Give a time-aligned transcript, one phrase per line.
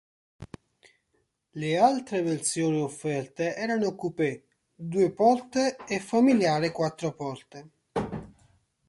[1.61, 7.69] Le altre versioni offerte erano coupé due porte e familiare quattro porte.